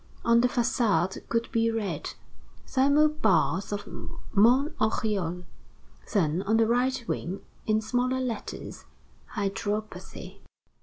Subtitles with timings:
[0.25, 2.15] On the façade could be read:
[2.65, 3.85] "Thermal baths of
[4.33, 5.43] Mont Oriol."
[6.11, 8.85] Then, on the right wing, in smaller letters:
[9.35, 10.41] "Hydropathy.